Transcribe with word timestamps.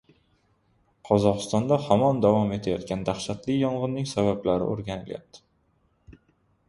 Qozog‘istonda 1.09 1.77
hamon 1.83 2.23
davom 2.25 2.53
etayotgan 2.57 3.03
dahshatli 3.11 3.59
yong‘inning 3.67 4.09
sabablari 4.15 4.71
o‘rganilyapti 4.73 5.45